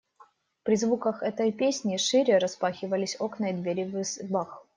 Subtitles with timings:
[0.63, 4.65] При звуках этой песни шире распахивались окна и двери в избах.